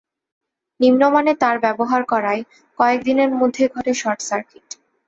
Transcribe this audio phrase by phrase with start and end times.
[0.79, 2.41] নিম্নমানের তার ব্যবহার করায়
[2.77, 4.67] কয়েক দিনের মধ্যেই ঘটে শর্টসার্কিট।